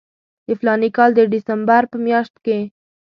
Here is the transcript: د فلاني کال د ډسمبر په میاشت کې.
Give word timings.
د 0.47 0.49
فلاني 0.59 0.89
کال 0.97 1.09
د 1.15 1.19
ډسمبر 1.31 1.81
په 1.91 1.97
میاشت 2.05 2.35
کې. 2.45 2.59